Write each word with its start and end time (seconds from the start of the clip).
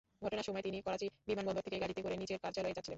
ঘটনার 0.21 0.43
সময় 0.43 0.61
তিনি 0.61 0.77
করাচি 0.81 1.05
বিমানবন্দর 1.27 1.65
থেকে 1.65 1.77
গাড়িতে 1.79 2.01
করে 2.01 2.15
নিজের 2.17 2.37
কার্যালয়ে 2.43 2.75
যাচ্ছিলেন। 2.75 2.89